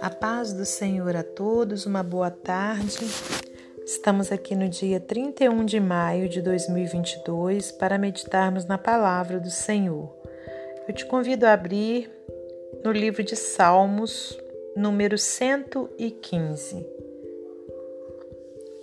A 0.00 0.10
paz 0.10 0.52
do 0.52 0.64
Senhor 0.64 1.14
a 1.14 1.22
todos, 1.22 1.84
uma 1.84 2.02
boa 2.02 2.30
tarde. 2.30 3.04
Estamos 3.84 4.32
aqui 4.32 4.54
no 4.54 4.68
dia 4.68 4.98
31 5.00 5.64
de 5.64 5.78
maio 5.80 6.28
de 6.28 6.40
2022 6.40 7.72
para 7.72 7.98
meditarmos 7.98 8.64
na 8.64 8.78
palavra 8.78 9.38
do 9.38 9.50
Senhor. 9.50 10.10
Eu 10.88 10.94
te 10.94 11.04
convido 11.04 11.44
a 11.44 11.52
abrir 11.52 12.10
no 12.82 12.90
livro 12.92 13.22
de 13.22 13.36
Salmos, 13.36 14.38
número 14.74 15.18
115. 15.18 16.86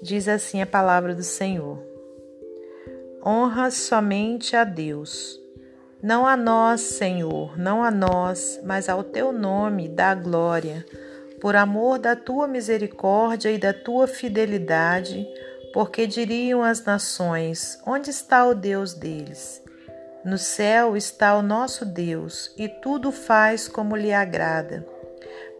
Diz 0.02 0.28
assim 0.28 0.62
a 0.62 0.68
palavra 0.68 1.16
do 1.16 1.24
Senhor: 1.24 1.80
Honra 3.26 3.72
somente 3.72 4.56
a 4.56 4.64
Deus. 4.64 5.41
Não 6.02 6.26
a 6.26 6.36
nós, 6.36 6.82
Senhor, 6.82 7.58
não 7.60 7.84
a 7.84 7.92
nós, 7.92 8.60
mas 8.64 8.90
ao 8.90 9.04
teu 9.04 9.32
nome 9.32 9.88
dá 9.88 10.16
glória 10.16 10.84
por 11.42 11.56
amor 11.56 11.98
da 11.98 12.16
tua 12.16 12.48
misericórdia 12.48 13.52
e 13.52 13.58
da 13.58 13.74
tua 13.74 14.08
fidelidade, 14.08 15.28
porque 15.74 16.06
diriam 16.06 16.64
as 16.64 16.86
nações: 16.86 17.82
Onde 17.86 18.12
está 18.12 18.46
o 18.46 18.54
Deus 18.54 18.94
deles? 18.94 19.62
No 20.24 20.38
céu 20.38 20.96
está 20.96 21.36
o 21.36 21.42
nosso 21.42 21.84
Deus, 21.84 22.54
e 22.56 22.70
tudo 22.70 23.12
faz 23.12 23.68
como 23.68 23.96
lhe 23.96 24.14
agrada. 24.14 24.86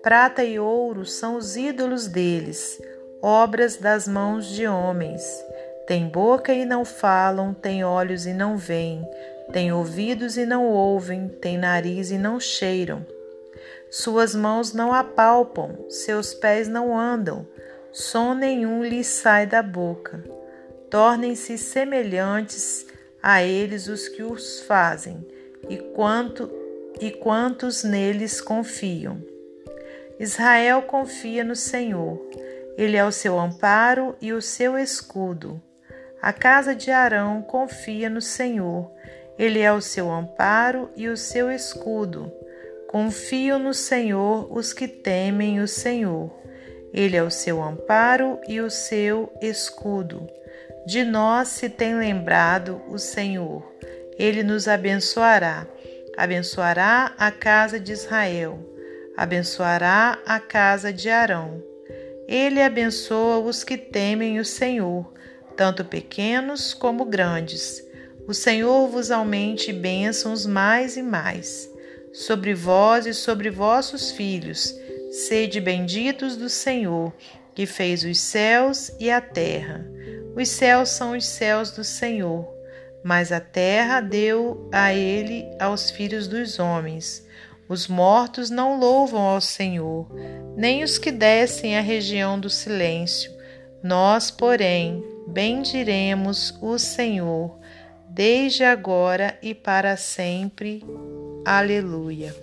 Prata 0.04 0.44
e 0.44 0.60
ouro 0.60 1.04
são 1.06 1.36
os 1.36 1.56
ídolos 1.56 2.08
deles, 2.08 2.80
obras 3.22 3.78
das 3.78 4.08
mãos 4.08 4.46
de 4.48 4.68
homens. 4.68 5.24
Tem 5.88 6.08
boca 6.08 6.54
e 6.54 6.64
não 6.64 6.86
falam, 6.86 7.54
tem 7.54 7.84
olhos 7.84 8.28
e 8.28 8.34
não 8.34 8.56
veem, 8.56 9.04
tem 9.52 9.72
ouvidos 9.72 10.38
e 10.38 10.46
não 10.46 10.66
ouvem, 10.66 11.28
tem 11.28 11.58
nariz 11.58 12.12
e 12.12 12.18
não 12.18 12.40
cheiram 12.40 13.06
suas 13.92 14.34
mãos 14.34 14.72
não 14.72 14.94
apalpam, 14.94 15.76
seus 15.90 16.34
pés 16.34 16.70
não 16.70 16.98
andam, 16.98 17.46
som 17.92 18.34
nenhum 18.34 18.82
lhes 18.82 19.08
sai 19.08 19.46
da 19.46 19.62
boca. 19.62 20.24
Tornem-se 20.90 21.58
semelhantes 21.58 22.86
a 23.22 23.44
eles 23.44 23.90
os 23.90 24.08
que 24.08 24.24
os 24.24 24.62
fazem, 24.62 25.28
e, 25.68 25.76
quanto, 25.78 26.50
e 27.02 27.12
quantos 27.12 27.84
neles 27.84 28.40
confiam. 28.40 29.22
Israel 30.18 30.84
confia 30.84 31.44
no 31.44 31.56
Senhor, 31.56 32.18
ele 32.78 32.96
é 32.96 33.04
o 33.04 33.12
seu 33.12 33.38
amparo 33.38 34.16
e 34.22 34.32
o 34.32 34.42
seu 34.42 34.78
escudo. 34.78 35.62
A 36.22 36.32
casa 36.32 36.74
de 36.74 36.92
Arão 36.92 37.42
confia 37.42 38.10
no 38.10 38.22
Senhor, 38.22 38.90
ele 39.42 39.60
é 39.60 39.74
o 39.74 39.82
seu 39.82 40.12
amparo 40.12 40.92
e 40.96 41.08
o 41.08 41.18
seu 41.18 41.52
escudo. 41.52 42.32
Confiam 42.88 43.58
no 43.58 43.74
Senhor 43.74 44.48
os 44.56 44.72
que 44.72 44.88
temem 44.88 45.60
o 45.60 45.68
Senhor. 45.68 46.32
Ele 46.94 47.18
é 47.18 47.24
o 47.24 47.32
seu 47.32 47.60
amparo 47.60 48.40
e 48.48 48.62
o 48.62 48.70
seu 48.70 49.34
escudo. 49.42 50.28
De 50.86 51.04
nós 51.04 51.48
se 51.48 51.70
tem 51.70 51.96
lembrado 51.96 52.84
o 52.88 53.00
Senhor. 53.00 53.68
Ele 54.16 54.44
nos 54.44 54.68
abençoará. 54.68 55.66
Abençoará 56.16 57.16
a 57.18 57.32
casa 57.32 57.80
de 57.80 57.94
Israel. 57.94 58.60
Abençoará 59.18 60.20
a 60.24 60.40
casa 60.40 60.94
de 60.94 61.10
Arão. 61.10 61.64
Ele 62.28 62.62
abençoa 62.62 63.40
os 63.40 63.64
que 63.64 63.76
temem 63.76 64.40
o 64.40 64.46
Senhor, 64.46 65.12
tanto 65.58 65.84
pequenos 65.84 66.76
como 66.76 67.06
grandes. 67.06 67.90
O 68.32 68.34
Senhor 68.34 68.88
vos 68.88 69.12
aumente 69.12 69.74
bênçãos 69.74 70.46
mais 70.46 70.96
e 70.96 71.04
mais 71.04 71.70
sobre 72.14 72.54
vós 72.54 73.06
e 73.06 73.14
sobre 73.14 73.50
vossos 73.50 74.10
filhos. 74.10 74.74
Sede 75.12 75.60
benditos 75.60 76.38
do 76.38 76.48
Senhor, 76.48 77.14
que 77.54 77.66
fez 77.66 78.06
os 78.06 78.18
céus 78.22 78.90
e 78.98 79.12
a 79.12 79.20
terra. 79.20 79.86
Os 80.34 80.48
céus 80.48 80.92
são 80.92 81.12
os 81.18 81.26
céus 81.26 81.72
do 81.72 81.84
Senhor, 81.84 82.48
mas 83.04 83.34
a 83.34 83.42
terra 83.42 84.00
deu 84.00 84.70
a 84.72 84.94
ele 84.94 85.46
aos 85.60 85.92
filhos 85.92 86.26
dos 86.26 86.58
homens. 86.58 87.28
Os 87.68 87.86
mortos 87.86 88.50
não 88.50 88.80
louvam 88.80 89.24
ao 89.24 89.42
Senhor, 89.42 90.08
nem 90.56 90.86
os 90.86 90.98
que 90.98 91.12
descem 91.12 91.78
à 91.78 91.82
região 91.82 92.40
do 92.40 92.50
silêncio. 92.50 93.30
Nós, 93.84 94.32
porém, 94.32 95.04
bendiremos 95.28 96.58
o 96.62 96.78
Senhor, 96.80 97.60
desde 98.14 98.64
agora 98.64 99.38
e 99.42 99.54
para 99.54 99.96
sempre. 99.96 100.84
Aleluia. 101.46 102.36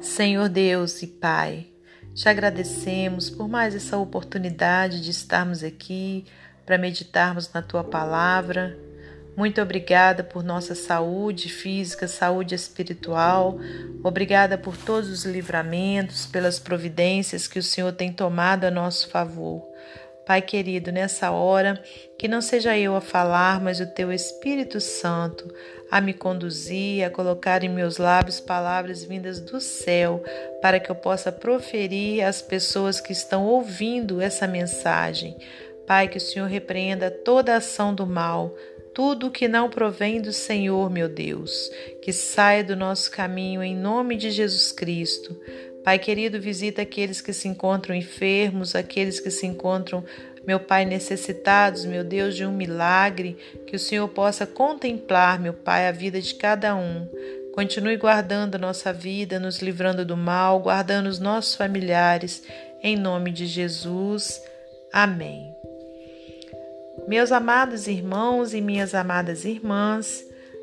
Senhor 0.00 0.48
Deus 0.48 1.02
e 1.02 1.08
Pai, 1.08 1.66
te 2.14 2.28
agradecemos 2.28 3.30
por 3.30 3.48
mais 3.48 3.74
essa 3.74 3.96
oportunidade 3.98 5.00
de 5.00 5.10
estarmos 5.10 5.62
aqui 5.64 6.24
para 6.64 6.78
meditarmos 6.78 7.52
na 7.52 7.62
tua 7.62 7.82
palavra. 7.82 8.78
Muito 9.36 9.60
obrigada 9.60 10.24
por 10.24 10.42
nossa 10.42 10.74
saúde 10.74 11.48
física, 11.48 12.08
saúde 12.08 12.54
espiritual. 12.54 13.58
Obrigada 14.02 14.56
por 14.56 14.76
todos 14.76 15.10
os 15.10 15.24
livramentos, 15.24 16.26
pelas 16.26 16.58
providências 16.58 17.46
que 17.46 17.58
o 17.58 17.62
Senhor 17.62 17.92
tem 17.92 18.12
tomado 18.12 18.64
a 18.64 18.70
nosso 18.70 19.08
favor. 19.10 19.64
Pai 20.28 20.42
querido, 20.42 20.92
nessa 20.92 21.30
hora, 21.30 21.82
que 22.18 22.28
não 22.28 22.42
seja 22.42 22.76
eu 22.76 22.94
a 22.94 23.00
falar, 23.00 23.62
mas 23.62 23.80
o 23.80 23.86
teu 23.86 24.12
Espírito 24.12 24.78
Santo 24.78 25.50
a 25.90 26.02
me 26.02 26.12
conduzir, 26.12 27.02
a 27.02 27.08
colocar 27.08 27.64
em 27.64 27.68
meus 27.70 27.96
lábios 27.96 28.38
palavras 28.38 29.02
vindas 29.02 29.40
do 29.40 29.58
céu, 29.58 30.22
para 30.60 30.78
que 30.78 30.90
eu 30.90 30.94
possa 30.94 31.32
proferir 31.32 32.22
às 32.22 32.42
pessoas 32.42 33.00
que 33.00 33.10
estão 33.10 33.46
ouvindo 33.46 34.20
essa 34.20 34.46
mensagem. 34.46 35.34
Pai, 35.86 36.08
que 36.08 36.18
o 36.18 36.20
Senhor 36.20 36.44
repreenda 36.44 37.10
toda 37.10 37.56
ação 37.56 37.94
do 37.94 38.06
mal, 38.06 38.54
tudo 38.92 39.30
que 39.30 39.48
não 39.48 39.70
provém 39.70 40.20
do 40.20 40.32
Senhor, 40.32 40.90
meu 40.90 41.08
Deus, 41.08 41.70
que 42.02 42.12
saia 42.12 42.62
do 42.62 42.76
nosso 42.76 43.10
caminho 43.10 43.62
em 43.62 43.74
nome 43.74 44.14
de 44.14 44.30
Jesus 44.30 44.72
Cristo. 44.72 45.40
Pai 45.88 45.98
querido, 45.98 46.38
visita 46.38 46.82
aqueles 46.82 47.22
que 47.22 47.32
se 47.32 47.48
encontram 47.48 47.94
enfermos, 47.94 48.74
aqueles 48.74 49.20
que 49.20 49.30
se 49.30 49.46
encontram, 49.46 50.04
meu 50.46 50.60
Pai, 50.60 50.84
necessitados, 50.84 51.86
meu 51.86 52.04
Deus, 52.04 52.36
de 52.36 52.44
um 52.44 52.52
milagre, 52.52 53.38
que 53.66 53.74
o 53.74 53.78
Senhor 53.78 54.06
possa 54.08 54.46
contemplar, 54.46 55.40
meu 55.40 55.54
Pai, 55.54 55.88
a 55.88 55.90
vida 55.90 56.20
de 56.20 56.34
cada 56.34 56.76
um. 56.76 57.08
Continue 57.54 57.96
guardando 57.96 58.58
nossa 58.58 58.92
vida, 58.92 59.40
nos 59.40 59.62
livrando 59.62 60.04
do 60.04 60.14
mal, 60.14 60.60
guardando 60.60 61.06
os 61.06 61.18
nossos 61.18 61.54
familiares, 61.54 62.42
em 62.82 62.94
nome 62.94 63.30
de 63.30 63.46
Jesus. 63.46 64.42
Amém. 64.92 65.54
Meus 67.08 67.32
amados 67.32 67.86
irmãos 67.86 68.52
e 68.52 68.60
minhas 68.60 68.94
amadas 68.94 69.46
irmãs, 69.46 70.22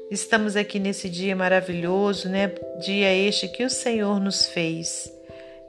estamos 0.09 0.55
aqui 0.55 0.79
nesse 0.79 1.09
dia 1.09 1.35
maravilhoso, 1.35 2.29
né? 2.29 2.53
Dia 2.79 3.13
este 3.13 3.47
que 3.47 3.63
o 3.63 3.69
Senhor 3.69 4.19
nos 4.19 4.47
fez. 4.47 5.11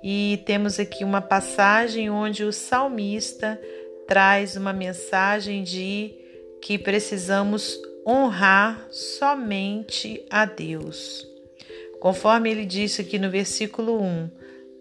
E 0.02 0.42
temos 0.44 0.78
aqui 0.78 1.04
uma 1.04 1.20
passagem 1.20 2.10
onde 2.10 2.44
o 2.44 2.52
salmista 2.52 3.60
traz 4.06 4.56
uma 4.56 4.72
mensagem 4.72 5.62
de 5.62 6.14
que 6.62 6.78
precisamos 6.78 7.80
honrar 8.06 8.86
somente 8.91 10.24
a 10.30 10.44
Deus. 10.44 11.26
Conforme 11.98 12.50
ele 12.50 12.64
disse 12.64 13.00
aqui 13.00 13.18
no 13.18 13.30
versículo 13.30 14.00
1: 14.00 14.30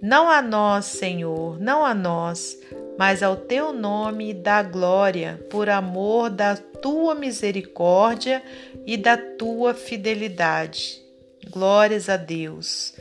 Não 0.02 0.30
a 0.30 0.42
nós, 0.42 0.86
Senhor, 0.86 1.60
não 1.60 1.86
a 1.86 1.94
nós, 1.94 2.58
mas 2.98 3.24
ao 3.24 3.36
teu 3.36 3.74
nome 3.74 4.34
dá 4.34 4.62
glória, 4.62 5.40
por 5.50 5.70
amor 5.70 6.30
da 6.30 6.56
tua 6.56 7.16
misericórdia 7.16 8.44
e 8.86 8.98
da 8.98 9.18
tua 9.18 9.74
fidelidade. 9.74 11.02
Glórias 11.50 12.10
a 12.10 12.18
Deus. 12.18 12.94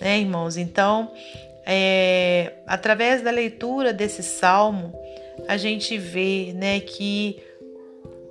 Né, 0.00 0.20
irmãos? 0.20 0.56
Então, 0.56 1.12
é, 1.66 2.54
através 2.66 3.22
da 3.22 3.30
leitura 3.30 3.92
desse 3.92 4.22
salmo, 4.22 4.92
a 5.48 5.56
gente 5.56 5.96
vê 5.98 6.52
né, 6.54 6.80
que 6.80 7.42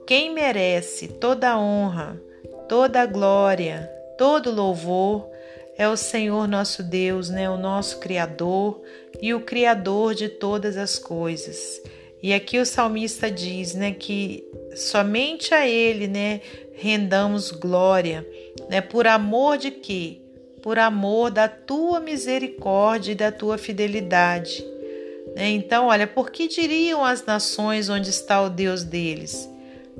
quem 0.05 0.33
merece 0.33 1.07
toda 1.07 1.51
a 1.51 1.59
honra, 1.59 2.19
toda 2.67 3.01
a 3.01 3.05
glória, 3.05 3.89
todo 4.17 4.51
louvor 4.51 5.29
é 5.79 5.87
o 5.87 5.97
Senhor 5.97 6.47
nosso 6.47 6.83
Deus, 6.83 7.29
né, 7.29 7.49
o 7.49 7.57
nosso 7.57 7.99
Criador 7.99 8.81
e 9.19 9.33
o 9.33 9.41
Criador 9.41 10.13
de 10.13 10.29
todas 10.29 10.77
as 10.77 10.99
coisas. 10.99 11.81
E 12.21 12.33
aqui 12.33 12.59
o 12.59 12.65
salmista 12.65 13.31
diz 13.31 13.73
né, 13.73 13.93
que 13.93 14.43
somente 14.75 15.53
a 15.53 15.65
Ele 15.65 16.07
né, 16.07 16.41
rendamos 16.73 17.49
glória, 17.49 18.27
né, 18.69 18.81
por 18.81 19.07
amor 19.07 19.57
de 19.57 19.71
quê? 19.71 20.19
por 20.61 20.77
amor 20.77 21.31
da 21.31 21.47
tua 21.47 21.99
misericórdia 21.99 23.13
e 23.13 23.15
da 23.15 23.31
tua 23.31 23.57
fidelidade. 23.57 24.61
Né? 25.35 25.51
Então, 25.51 25.87
olha, 25.87 26.05
por 26.05 26.29
que 26.31 26.47
diriam 26.47 27.03
as 27.03 27.25
nações 27.25 27.89
onde 27.89 28.09
está 28.09 28.41
o 28.41 28.49
Deus 28.49 28.83
deles? 28.83 29.49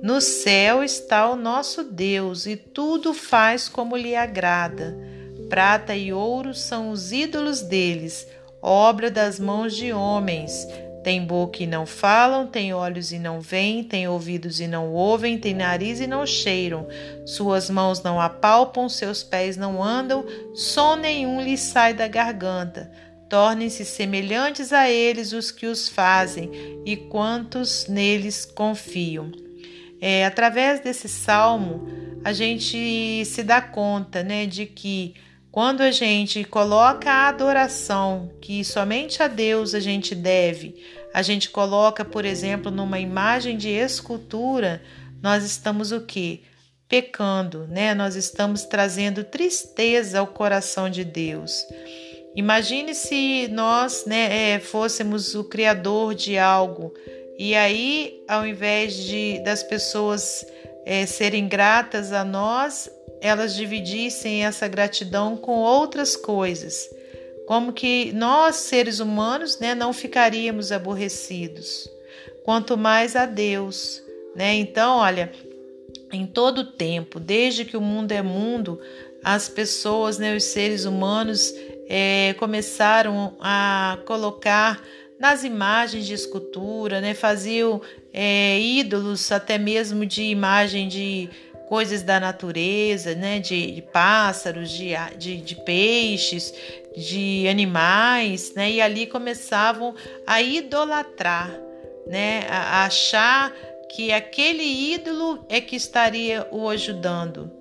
No 0.02 0.22
céu 0.22 0.84
está 0.84 1.30
o 1.30 1.36
nosso 1.36 1.84
Deus 1.84 2.46
e 2.46 2.56
tudo 2.56 3.14
faz 3.14 3.68
como 3.68 3.98
lhe 3.98 4.16
agrada. 4.16 4.98
Prata 5.50 5.96
e 5.96 6.13
ouro 6.13 6.54
são 6.54 6.92
os 6.92 7.12
ídolos 7.12 7.62
deles, 7.62 8.28
obra 8.62 9.10
das 9.10 9.40
mãos 9.40 9.75
de 9.75 9.92
homens. 9.92 10.68
Tem 11.04 11.25
boca 11.25 11.63
e 11.63 11.68
não 11.68 11.88
falam, 11.88 12.46
tem 12.46 12.72
olhos 12.72 13.12
e 13.12 13.18
não 13.18 13.42
veem, 13.42 13.84
tem 13.84 14.07
ouvidos 14.07 14.60
e 14.60 14.68
não 14.68 14.92
ouvem, 14.92 15.40
tem 15.40 15.56
nariz 15.56 16.00
e 16.00 16.06
não 16.06 16.24
cheiram. 16.25 16.88
Suas 17.25 17.68
mãos 17.68 18.04
não 18.04 18.22
apalpam, 18.22 18.88
seus 18.88 19.24
pés 19.24 19.57
não 19.57 19.84
andam, 19.84 20.24
som 20.54 20.96
nenhum 20.96 21.42
lhes 21.42 21.62
sai 21.62 21.95
da 21.95 22.07
garganta. 22.07 22.92
Tornem-se 23.28 23.86
semelhantes 23.86 24.72
a 24.72 24.90
eles 24.90 25.34
os 25.34 25.52
que 25.52 25.66
os 25.66 25.90
fazem 25.90 26.52
e 26.86 26.95
quantos 26.95 27.88
neles 27.88 28.45
confiam. 28.45 29.31
É, 30.02 30.25
através 30.25 30.80
desse 30.80 31.10
salmo, 31.10 31.88
a 32.24 32.34
gente 32.34 33.24
se 33.25 33.42
dá 33.42 33.62
conta 33.62 34.22
né, 34.22 34.45
de 34.45 34.66
que 34.66 35.16
quando 35.51 35.81
a 35.81 35.92
gente 35.92 36.44
coloca 36.44 37.10
a 37.10 37.28
adoração 37.28 38.31
que 38.42 38.63
somente 38.63 39.24
a 39.24 39.28
Deus 39.28 39.74
a 39.74 39.80
gente 39.80 40.13
deve, 40.13 40.75
a 41.13 41.22
gente 41.22 41.50
coloca, 41.50 42.06
por 42.06 42.24
exemplo, 42.24 42.69
numa 42.69 43.00
imagem 43.00 43.57
de 43.57 43.69
escultura, 43.69 44.81
nós 45.22 45.44
estamos 45.44 45.92
o 45.92 46.01
quê? 46.01 46.42
Pecando, 46.88 47.68
né? 47.68 47.94
Nós 47.94 48.16
estamos 48.16 48.63
trazendo 48.63 49.24
tristeza 49.24 50.19
ao 50.19 50.28
coração 50.28 50.90
de 50.90 51.04
Deus. 51.04 51.66
Imagine 52.36 52.94
se 52.94 53.48
nós 53.48 54.06
né, 54.06 54.54
é, 54.54 54.60
fôssemos 54.60 55.36
o 55.36 55.44
criador 55.44 56.13
de 56.13 56.38
algo 56.38 56.94
e 57.40 57.56
aí, 57.56 58.22
ao 58.28 58.45
invés 58.45 58.95
de 58.95 59.42
das 59.45 59.63
pessoas 59.63 60.45
é, 60.86 61.06
serem 61.06 61.48
gratas 61.48 62.12
a 62.12 62.25
nós, 62.25 62.90
elas 63.21 63.56
dividissem 63.56 64.45
essa 64.45 64.68
gratidão 64.68 65.36
com 65.36 65.60
outras 65.60 66.16
coisas, 66.16 66.89
como 67.48 67.74
que 67.74 68.12
nós, 68.13 68.57
seres 68.57 69.00
humanos, 69.00 69.60
né, 69.60 69.74
não 69.74 69.92
ficaríamos 69.92 70.71
aborrecidos, 70.71 71.89
quanto 72.44 72.77
mais 72.77 73.16
a 73.16 73.25
Deus. 73.25 74.04
Né? 74.36 74.56
Então, 74.56 74.98
olha, 74.98 75.31
em 76.12 76.25
todo 76.25 76.71
tempo, 76.71 77.19
desde 77.19 77.66
que 77.66 77.75
o 77.75 77.81
mundo 77.81 78.12
é 78.12 78.21
mundo, 78.21 78.80
as 79.24 79.50
pessoas, 79.50 80.18
né, 80.18 80.36
os 80.36 80.44
seres 80.44 80.86
humanos, 80.86 81.54
é, 81.88 82.36
começaram 82.38 83.36
a 83.39 83.98
colocar 84.06 84.81
nas 85.19 85.44
imagens 85.44 86.06
de 86.06 86.13
escultura, 86.13 87.01
né? 87.01 87.13
faziam 87.13 87.81
é, 88.13 88.57
ídolos 88.60 89.31
até 89.31 89.57
mesmo 89.57 90.06
de 90.06 90.24
imagem 90.24 90.88
de 90.88 91.30
coisas 91.69 92.01
da 92.01 92.19
natureza, 92.19 93.13
né? 93.13 93.38
de, 93.38 93.71
de 93.74 93.81
pássaros, 93.83 94.71
de, 94.71 94.89
de, 95.18 95.38
de, 95.38 95.56
peixes, 95.56 96.51
de 96.98 97.48
animais, 97.48 98.56
né? 98.56 98.71
e 98.71 98.81
ali 98.81 99.06
começavam 99.06 99.94
a 100.25 100.42
idolatrar, 100.42 101.56
né? 102.07 102.48
a, 102.50 102.57
a 102.57 102.86
achar 102.86 103.54
que 103.88 104.12
aquele 104.12 104.63
ídolo 104.63 105.45
é 105.48 105.62
que 105.62 105.75
estaria 105.75 106.48
o 106.50 106.68
ajudando. 106.68 107.51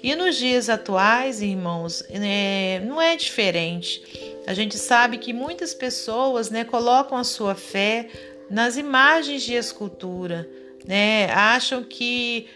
E 0.00 0.14
nos 0.14 0.36
dias 0.36 0.70
atuais, 0.70 1.42
irmãos, 1.42 2.04
é, 2.08 2.80
não 2.84 3.02
é 3.02 3.16
diferente. 3.16 4.00
A 4.46 4.54
gente 4.54 4.78
sabe 4.78 5.18
que 5.18 5.32
muitas 5.32 5.74
pessoas 5.74 6.50
né, 6.50 6.62
colocam 6.62 7.18
a 7.18 7.24
sua 7.24 7.56
fé 7.56 8.08
nas 8.48 8.76
imagens 8.76 9.42
de 9.42 9.54
escultura, 9.54 10.48
né? 10.86 11.28
acham 11.32 11.82
que 11.82 12.46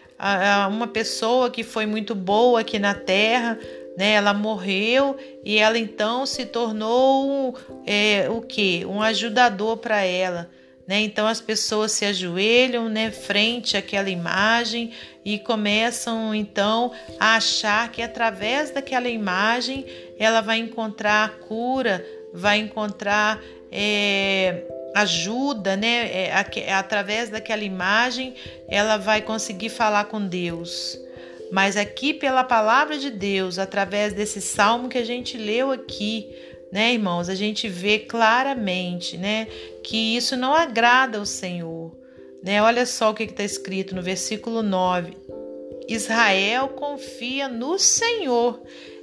uma 0.68 0.86
pessoa 0.86 1.50
que 1.50 1.62
foi 1.62 1.86
muito 1.86 2.14
boa 2.14 2.60
aqui 2.60 2.78
na 2.78 2.94
Terra, 2.94 3.58
né, 3.96 4.12
ela 4.12 4.32
morreu 4.32 5.16
e 5.44 5.58
ela 5.58 5.78
então 5.78 6.24
se 6.24 6.46
tornou 6.46 7.54
é, 7.86 8.28
o 8.30 8.40
que? 8.40 8.84
Um 8.86 9.02
ajudador 9.02 9.78
para 9.78 10.02
ela. 10.02 10.50
Né? 10.86 11.00
Então 11.02 11.26
as 11.26 11.40
pessoas 11.40 11.92
se 11.92 12.04
ajoelham 12.04 12.88
né, 12.88 13.10
frente 13.10 13.76
àquela 13.76 14.10
imagem 14.10 14.92
e 15.24 15.38
começam 15.38 16.34
então 16.34 16.92
a 17.18 17.36
achar 17.36 17.90
que 17.92 18.02
através 18.02 18.70
daquela 18.70 19.08
imagem 19.08 19.86
ela 20.18 20.40
vai 20.40 20.58
encontrar 20.58 21.24
a 21.24 21.28
cura, 21.28 22.04
vai 22.32 22.58
encontrar 22.58 23.40
é, 23.70 24.64
ajuda, 24.94 25.76
né? 25.76 26.10
É, 26.12 26.32
através 26.72 27.30
daquela 27.30 27.62
imagem 27.62 28.34
ela 28.68 28.96
vai 28.96 29.22
conseguir 29.22 29.68
falar 29.68 30.04
com 30.04 30.26
Deus. 30.26 30.98
Mas 31.50 31.76
aqui 31.76 32.14
pela 32.14 32.44
palavra 32.44 32.96
de 32.96 33.10
Deus, 33.10 33.58
através 33.58 34.12
desse 34.12 34.40
salmo 34.40 34.88
que 34.88 34.98
a 34.98 35.04
gente 35.04 35.36
leu 35.36 35.72
aqui, 35.72 36.28
né, 36.70 36.92
irmãos? 36.92 37.28
A 37.28 37.34
gente 37.34 37.68
vê 37.68 37.98
claramente, 37.98 39.16
né, 39.16 39.48
que 39.82 40.16
isso 40.16 40.36
não 40.36 40.54
agrada 40.54 41.18
ao 41.18 41.26
Senhor, 41.26 41.96
né? 42.42 42.62
Olha 42.62 42.86
só 42.86 43.10
o 43.10 43.14
que 43.14 43.24
está 43.24 43.42
escrito 43.42 43.94
no 43.94 44.02
versículo 44.02 44.62
9: 44.62 45.16
Israel 45.88 46.68
confia 46.68 47.48
no 47.48 47.78
Senhor, 47.78 48.62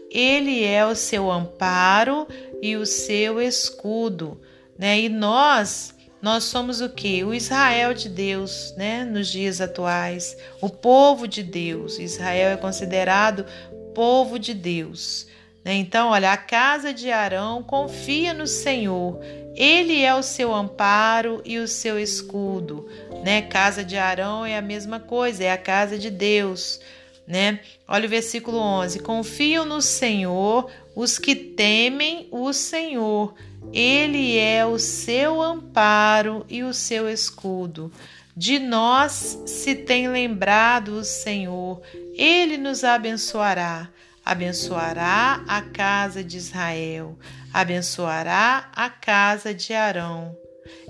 ele 0.09 0.63
é 0.63 0.85
o 0.85 0.95
seu 0.95 1.29
amparo 1.29 2.25
e 2.61 2.77
o 2.77 2.85
seu 2.85 3.41
escudo, 3.41 4.39
né? 4.77 4.99
E 4.99 5.09
nós 5.09 5.95
nós 6.19 6.45
somos 6.45 6.81
o 6.81 6.89
que? 6.89 7.23
O 7.23 7.33
Israel 7.33 7.93
de 7.93 8.09
Deus, 8.09 8.73
né? 8.75 9.05
Nos 9.05 9.27
dias 9.27 9.61
atuais, 9.61 10.35
o 10.59 10.69
povo 10.69 11.27
de 11.27 11.43
Deus. 11.43 11.99
Israel 11.99 12.49
é 12.49 12.57
considerado 12.57 13.45
povo 13.93 14.37
de 14.37 14.53
Deus. 14.53 15.27
Né? 15.63 15.73
Então, 15.73 16.09
olha, 16.09 16.31
a 16.31 16.37
casa 16.37 16.93
de 16.93 17.11
Arão 17.11 17.63
confia 17.63 18.33
no 18.33 18.45
Senhor. 18.45 19.19
Ele 19.55 20.03
é 20.03 20.13
o 20.13 20.21
seu 20.21 20.53
amparo 20.53 21.41
e 21.43 21.57
o 21.57 21.67
seu 21.67 21.99
escudo, 21.99 22.87
né? 23.23 23.41
Casa 23.41 23.83
de 23.83 23.97
Arão 23.97 24.45
é 24.45 24.55
a 24.55 24.61
mesma 24.61 24.99
coisa, 24.99 25.43
é 25.43 25.51
a 25.51 25.57
casa 25.57 25.97
de 25.97 26.11
Deus, 26.11 26.79
né? 27.25 27.59
Olha 27.87 28.05
o 28.05 28.09
versículo 28.09 28.59
11: 28.59 28.99
Confiam 28.99 29.65
no 29.65 29.81
Senhor 29.81 30.69
os 30.97 31.19
que 31.19 31.35
temem 31.35 32.27
o 32.31 32.51
Senhor. 32.51 33.35
Ele 33.71 34.35
é 34.35 34.65
o 34.65 34.79
seu 34.79 35.39
amparo 35.39 36.43
e 36.49 36.63
o 36.63 36.73
seu 36.73 37.07
escudo. 37.07 37.91
De 38.35 38.57
nós 38.57 39.37
se 39.45 39.75
tem 39.75 40.07
lembrado 40.07 40.89
o 40.93 41.03
Senhor, 41.03 41.81
ele 42.15 42.57
nos 42.57 42.83
abençoará 42.83 43.91
abençoará 44.25 45.41
a 45.47 45.61
casa 45.61 46.21
de 46.21 46.35
Israel, 46.35 47.17
abençoará 47.53 48.69
a 48.75 48.89
casa 48.89 49.53
de 49.53 49.73
Arão. 49.73 50.35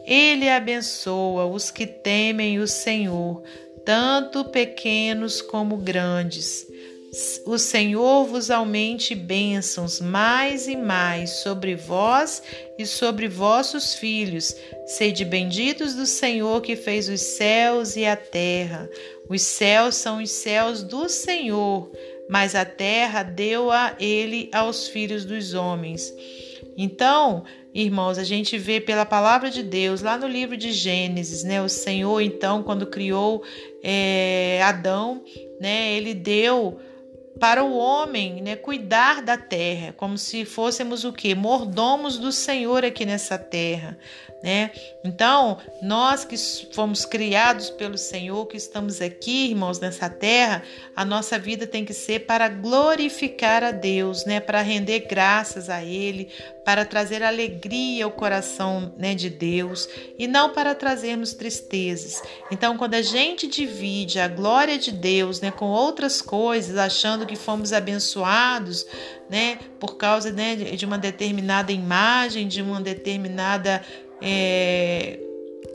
Ele 0.04 0.50
abençoa 0.50 1.46
os 1.46 1.70
que 1.70 1.86
temem 1.86 2.60
o 2.60 2.68
Senhor, 2.68 3.44
tanto 3.86 4.44
pequenos 4.46 5.40
como 5.40 5.78
grandes. 5.78 6.66
O 7.46 7.58
Senhor 7.58 8.26
vos 8.26 8.52
aumente 8.52 9.16
bênçãos 9.16 10.02
mais 10.02 10.68
e 10.68 10.76
mais 10.76 11.30
sobre 11.30 11.76
vós 11.76 12.44
e 12.78 12.86
sobre 12.86 13.28
vossos 13.28 13.96
filhos. 13.96 14.56
Sede 14.86 15.24
benditos 15.24 15.94
do 15.96 16.06
Senhor 16.06 16.62
que 16.62 16.76
fez 16.76 17.08
os 17.08 17.22
céus 17.22 17.96
e 17.96 18.06
a 18.06 18.16
terra. 18.16 18.90
Os 19.30 19.42
céus 19.42 19.96
são 19.96 20.22
os 20.22 20.32
céus 20.32 20.84
do 20.84 21.08
Senhor 21.08 21.92
mas 22.28 22.56
a 22.56 22.66
terra 22.66 23.24
deu 23.24 23.72
a 23.72 23.96
ele 24.00 24.50
aos 24.52 24.88
filhos 24.88 25.24
dos 25.24 25.54
homens. 25.54 26.14
Então, 26.78 27.44
irmãos, 27.74 28.18
a 28.18 28.24
gente 28.24 28.58
vê 28.58 28.80
pela 28.80 29.06
palavra 29.06 29.50
de 29.50 29.64
Deus, 29.64 30.02
lá 30.02 30.18
no 30.18 30.28
livro 30.28 30.58
de 30.58 30.72
Gênesis, 30.72 31.44
né? 31.44 31.62
O 31.62 31.70
Senhor, 31.70 32.22
então, 32.22 32.62
quando 32.62 32.86
criou 32.86 33.44
é, 33.82 34.62
Adão, 34.64 35.24
né? 35.60 35.94
Ele 35.94 36.14
deu 36.14 36.78
para 37.38 37.64
o 37.64 37.78
homem, 37.78 38.42
né, 38.42 38.56
cuidar 38.56 39.22
da 39.22 39.38
terra, 39.38 39.94
como 39.96 40.18
se 40.18 40.46
fôssemos 40.46 41.04
o 41.04 41.14
que 41.14 41.34
mordomos 41.36 42.18
do 42.18 42.32
Senhor 42.32 42.84
aqui 42.84 43.06
nessa 43.06 43.38
terra, 43.38 43.98
né? 44.44 44.72
Então, 45.04 45.58
nós 45.82 46.24
que 46.24 46.36
fomos 46.74 47.06
criados 47.06 47.70
pelo 47.70 47.98
Senhor, 47.98 48.46
que 48.46 48.58
estamos 48.58 49.02
aqui, 49.02 49.50
irmãos, 49.50 49.80
nessa 49.80 50.10
terra, 50.10 50.64
a 50.96 51.04
nossa 51.04 51.40
vida 51.40 51.66
tem 51.66 51.84
que 51.86 51.94
ser 51.94 52.26
para 52.26 52.48
glorificar 52.48 53.64
a 53.64 53.72
Deus, 53.72 54.26
né? 54.26 54.40
Para 54.40 54.62
render 54.62 55.02
graças 55.02 55.70
a 55.70 55.84
Ele, 55.84 56.30
para 56.68 56.84
trazer 56.84 57.24
alegria 57.24 58.04
ao 58.04 58.12
coração 58.12 58.94
né, 58.98 59.16
de 59.16 59.30
Deus 59.30 59.88
e 60.20 60.28
não 60.28 60.50
para 60.52 60.76
trazermos 60.76 61.32
tristezas. 61.34 62.22
Então, 62.52 62.78
quando 62.78 62.96
a 62.96 63.02
gente 63.02 63.48
divide 63.48 64.20
a 64.20 64.28
glória 64.28 64.78
de 64.78 64.92
Deus 64.92 65.40
né, 65.40 65.50
com 65.50 65.68
outras 65.68 66.22
coisas, 66.22 66.76
achando 66.76 67.26
que 67.26 67.38
fomos 67.38 67.72
abençoados, 67.72 68.86
né, 69.30 69.60
por 69.80 69.96
causa 69.96 70.30
né, 70.34 70.58
de 70.58 70.86
uma 70.86 70.98
determinada 70.98 71.72
imagem, 71.72 72.50
de 72.50 72.62
uma 72.62 72.82
determinada 72.82 73.82
é, 74.22 75.22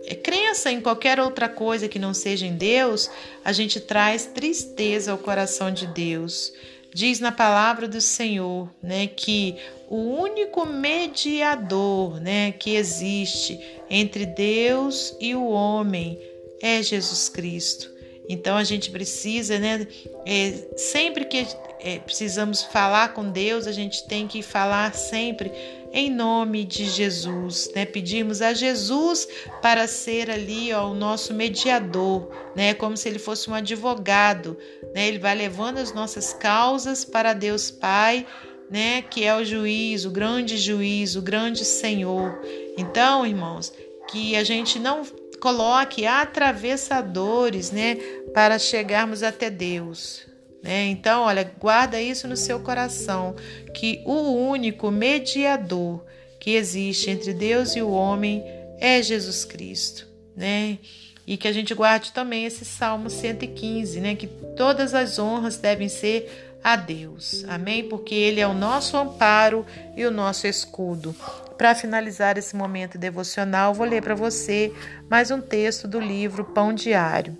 é, 0.05 0.15
crença 0.15 0.71
em 0.71 0.83
qualquer 0.83 1.19
outra 1.19 1.49
coisa 1.49 1.89
que 1.89 1.99
não 1.99 2.13
seja 2.13 2.45
em 2.45 2.55
Deus, 2.55 3.11
a 3.43 3.51
gente 3.51 3.81
traz 3.81 4.27
tristeza 4.27 5.11
ao 5.11 5.17
coração 5.17 5.73
de 5.73 5.87
Deus. 5.87 6.53
Diz 6.95 7.21
na 7.21 7.33
palavra 7.33 7.89
do 7.89 8.01
Senhor, 8.01 8.69
né, 8.83 9.07
que 9.07 9.57
o 9.89 9.97
único 9.97 10.67
mediador, 10.67 12.21
né, 12.21 12.53
que 12.53 12.75
existe 12.75 13.59
entre 13.89 14.27
Deus 14.27 15.17
e 15.19 15.35
o 15.35 15.49
homem 15.49 16.19
é 16.61 16.83
Jesus 16.83 17.29
Cristo. 17.29 17.91
Então 18.29 18.57
a 18.57 18.65
gente 18.65 18.91
precisa, 18.91 19.59
né? 19.59 19.87
É, 20.25 20.53
sempre 20.77 21.25
que 21.25 21.47
é, 21.81 21.99
precisamos 21.99 22.63
falar 22.63 23.13
com 23.13 23.31
Deus, 23.31 23.67
a 23.67 23.73
gente 23.73 24.07
tem 24.07 24.29
que 24.29 24.43
falar 24.43 24.95
sempre 24.95 25.51
em 25.93 26.11
nome 26.11 26.65
de 26.65 26.87
Jesus, 26.87 27.71
né? 27.75 27.85
Pedimos 27.85 28.41
a 28.41 28.55
Jesus 28.55 29.29
para 29.61 29.87
ser 29.87 30.31
ali 30.31 30.73
ó, 30.73 30.91
o 30.91 30.95
nosso 30.95 31.35
mediador, 31.35 32.31
né? 32.57 32.73
Como 32.75 32.97
se 32.97 33.09
ele 33.09 33.19
fosse 33.19 33.51
um 33.51 33.55
advogado, 33.55 34.57
né? 34.95 35.07
Ele 35.07 35.19
vai 35.19 35.35
levando 35.35 35.79
as 35.79 35.93
nossas 35.93 36.33
causas 36.33 37.05
para 37.05 37.35
Deus 37.35 37.71
Pai, 37.71 38.27
né? 38.71 39.03
Que 39.03 39.25
é 39.25 39.37
o 39.37 39.45
juiz, 39.45 40.05
o 40.05 40.11
grande 40.11 40.57
juiz, 40.57 41.15
o 41.15 41.23
grande 41.23 41.65
Senhor. 41.65 42.41
Então, 42.79 43.27
irmãos, 43.27 43.73
que 44.09 44.35
a 44.35 44.43
gente 44.43 44.79
não 44.79 45.05
coloque 45.43 46.07
atravessadores, 46.07 47.73
né, 47.73 47.97
para 48.33 48.61
chegarmos 48.61 49.25
até 49.25 49.51
Deus. 49.51 50.32
Né? 50.63 50.87
Então, 50.87 51.23
olha, 51.23 51.51
guarda 51.59 52.01
isso 52.01 52.29
no 52.29 52.37
seu 52.37 52.61
coração, 52.61 53.35
que 53.75 54.01
o 54.07 54.33
único 54.33 54.91
mediador 54.91 56.05
que 56.39 56.53
existe 56.53 57.11
entre 57.11 57.35
Deus 57.35 57.75
e 57.75 57.83
o 57.83 57.91
homem 57.91 58.43
é 58.79 59.03
Jesus 59.03 59.45
Cristo, 59.45 60.09
né? 60.37 60.79
E 61.25 61.37
que 61.37 61.47
a 61.47 61.53
gente 61.53 61.73
guarde 61.73 62.13
também 62.13 62.45
esse 62.45 62.65
Salmo 62.65 63.09
115, 63.09 64.01
né? 64.01 64.15
Que 64.17 64.27
todas 64.27 64.93
as 64.93 65.19
honras 65.19 65.57
devem 65.57 65.89
ser 65.89 66.59
a 66.63 66.77
Deus. 66.77 67.45
Amém? 67.49 67.89
Porque 67.89 68.15
Ele 68.15 68.41
é 68.41 68.47
o 68.47 68.55
nosso 68.55 68.97
amparo 68.97 69.65
e 69.97 70.05
o 70.05 70.11
nosso 70.11 70.47
escudo. 70.47 71.15
Para 71.57 71.77
finalizar 71.77 72.37
esse 72.39 72.57
momento 72.57 72.99
devocional, 72.99 73.73
vou 73.73 73.87
ler 73.87 74.03
para 74.03 74.15
você 74.15 74.73
mais 75.09 75.31
um 75.31 75.41
texto 75.41 75.87
do 75.87 76.01
livro 76.01 76.45
Pão 76.45 76.75
Diário. 76.75 77.39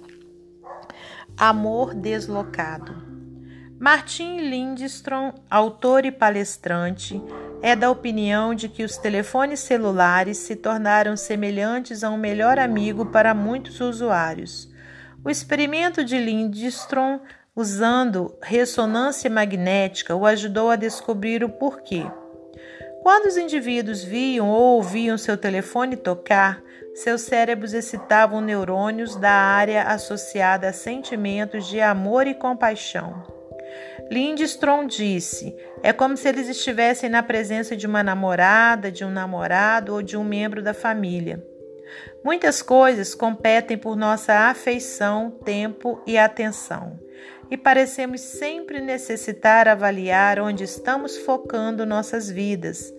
Amor 1.37 1.93
Deslocado. 1.93 3.12
Martin 3.83 4.37
Lindstrom, 4.37 5.33
autor 5.51 6.05
e 6.05 6.13
palestrante, 6.13 7.21
é 7.61 7.75
da 7.75 7.91
opinião 7.91 8.55
de 8.55 8.69
que 8.69 8.85
os 8.85 8.97
telefones 8.97 9.59
celulares 9.59 10.39
se 10.39 10.55
tornaram 10.55 11.17
semelhantes 11.17 12.05
a 12.05 12.11
um 12.11 12.17
melhor 12.17 12.61
amigo 12.61 13.07
para 13.07 13.35
muitos 13.35 13.81
usuários. 13.81 14.71
O 15.25 15.29
experimento 15.29 16.05
de 16.05 16.17
Lindstrom 16.17 17.19
usando 17.57 18.33
ressonância 18.41 19.29
magnética 19.29 20.15
o 20.15 20.27
ajudou 20.27 20.71
a 20.71 20.77
descobrir 20.77 21.43
o 21.43 21.49
porquê. 21.49 22.07
Quando 23.03 23.27
os 23.27 23.37
indivíduos 23.37 24.05
viam 24.05 24.49
ou 24.49 24.77
ouviam 24.77 25.19
seu 25.19 25.37
telefone 25.37 25.97
tocar, 25.97 26.63
seus 26.95 27.23
cérebros 27.23 27.75
excitavam 27.75 28.41
neurônios 28.41 29.17
da 29.17 29.33
área 29.33 29.83
associada 29.89 30.69
a 30.69 30.73
sentimentos 30.73 31.67
de 31.67 31.81
amor 31.81 32.29
e 32.29 32.35
compaixão. 32.35 33.42
Lindstrom 34.13 34.87
disse: 34.87 35.57
é 35.83 35.91
como 35.91 36.19
se 36.19 36.29
eles 36.29 36.47
estivessem 36.47 37.09
na 37.09 37.23
presença 37.23 37.75
de 37.75 37.87
uma 37.87 38.03
namorada, 38.03 38.93
de 38.93 39.07
um 39.07 39.11
namorado 39.11 39.95
ou 39.95 40.03
de 40.03 40.19
um 40.19 40.23
membro 40.23 40.63
da 40.63 40.75
família. 40.75 41.43
Muitas 42.23 42.61
coisas 42.61 43.15
competem 43.15 43.79
por 43.79 43.97
nossa 43.97 44.35
afeição, 44.51 45.31
tempo 45.31 46.03
e 46.07 46.19
atenção 46.19 46.99
e 47.51 47.57
parecemos 47.57 48.23
sempre 48.23 48.81
necessitar 48.81 49.69
avaliar 49.69 50.41
onde 50.41 50.65
estamos 50.65 51.19
focando 51.19 51.85
nossas 51.85 52.31
vidas. 52.31 52.91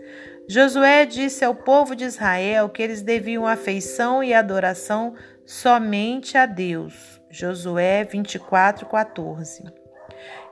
Josué 0.47 1.07
disse 1.07 1.43
ao 1.43 1.55
povo 1.55 1.95
de 1.95 2.05
Israel 2.05 2.69
que 2.69 2.83
eles 2.83 3.01
deviam 3.01 3.47
afeição 3.47 4.23
e 4.23 4.31
adoração 4.31 5.15
somente 5.43 6.37
a 6.37 6.45
Deus. 6.45 7.19
Josué 7.31 8.05
24:14. 8.05 9.82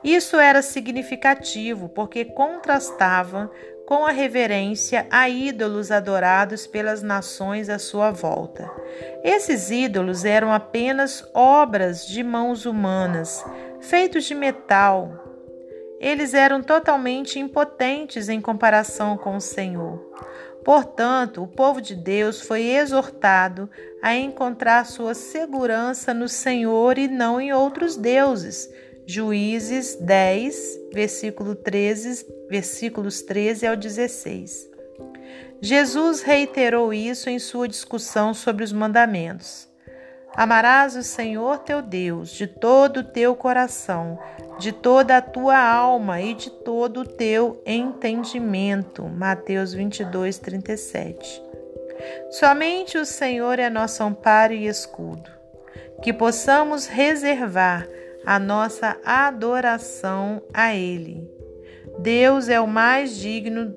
Isso 0.02 0.36
era 0.36 0.62
significativo 0.62 1.88
porque 1.88 2.24
contrastava 2.24 3.50
com 3.86 4.06
a 4.06 4.10
reverência 4.10 5.06
a 5.10 5.28
ídolos 5.28 5.90
adorados 5.90 6.66
pelas 6.66 7.02
nações 7.02 7.68
à 7.68 7.78
sua 7.78 8.10
volta. 8.10 8.70
Esses 9.22 9.70
ídolos 9.70 10.24
eram 10.24 10.52
apenas 10.52 11.28
obras 11.34 12.06
de 12.06 12.22
mãos 12.22 12.64
humanas, 12.64 13.44
feitos 13.80 14.24
de 14.24 14.34
metal. 14.34 15.12
Eles 16.00 16.34
eram 16.34 16.62
totalmente 16.62 17.38
impotentes 17.38 18.28
em 18.28 18.40
comparação 18.40 19.16
com 19.16 19.36
o 19.36 19.40
Senhor. 19.40 20.00
Portanto, 20.64 21.42
o 21.42 21.48
povo 21.48 21.80
de 21.80 21.94
Deus 21.94 22.40
foi 22.40 22.62
exortado 22.62 23.68
a 24.00 24.14
encontrar 24.14 24.86
sua 24.86 25.12
segurança 25.12 26.14
no 26.14 26.28
Senhor 26.28 26.98
e 26.98 27.08
não 27.08 27.40
em 27.40 27.52
outros 27.52 27.96
deuses. 27.96 28.72
Juízes 29.06 29.96
10, 29.96 30.80
versículo 30.92 31.54
13, 31.54 32.26
versículos 32.48 33.22
13 33.22 33.66
ao 33.66 33.76
16. 33.76 34.70
Jesus 35.60 36.22
reiterou 36.22 36.92
isso 36.92 37.28
em 37.28 37.38
sua 37.38 37.68
discussão 37.68 38.32
sobre 38.32 38.64
os 38.64 38.72
mandamentos. 38.72 39.68
Amarás 40.34 40.96
o 40.96 41.02
Senhor 41.02 41.58
teu 41.58 41.82
Deus 41.82 42.30
de 42.30 42.46
todo 42.46 42.98
o 42.98 43.04
teu 43.04 43.36
coração, 43.36 44.18
de 44.58 44.72
toda 44.72 45.18
a 45.18 45.22
tua 45.22 45.58
alma 45.58 46.20
e 46.20 46.32
de 46.32 46.50
todo 46.50 47.00
o 47.00 47.06
teu 47.06 47.62
entendimento. 47.66 49.04
Mateus 49.04 49.74
22, 49.74 50.38
37. 50.38 51.42
Somente 52.30 52.96
o 52.96 53.04
Senhor 53.04 53.58
é 53.58 53.68
nosso 53.68 54.02
amparo 54.02 54.54
e 54.54 54.66
escudo. 54.66 55.30
Que 56.02 56.12
possamos 56.12 56.86
reservar 56.86 57.86
a 58.24 58.38
nossa 58.38 58.96
adoração 59.04 60.42
a 60.52 60.74
Ele. 60.74 61.28
Deus 61.98 62.48
é 62.48 62.60
o 62.60 62.66
mais 62.66 63.16
digno 63.16 63.74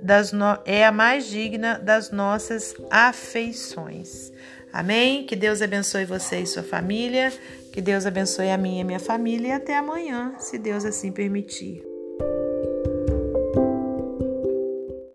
das 0.00 0.32
no... 0.32 0.58
é 0.64 0.84
a 0.84 0.92
mais 0.92 1.26
digna 1.26 1.78
das 1.78 2.10
nossas 2.10 2.74
afeições. 2.90 4.32
Amém? 4.72 5.24
Que 5.26 5.34
Deus 5.34 5.60
abençoe 5.60 6.04
você 6.04 6.40
e 6.40 6.46
sua 6.46 6.62
família. 6.62 7.32
Que 7.72 7.80
Deus 7.80 8.06
abençoe 8.06 8.50
a 8.50 8.56
minha 8.56 8.78
e 8.78 8.82
a 8.82 8.84
minha 8.84 9.00
família. 9.00 9.48
E 9.48 9.52
até 9.52 9.76
amanhã, 9.76 10.34
se 10.38 10.58
Deus 10.58 10.84
assim 10.84 11.12
permitir. 11.12 11.89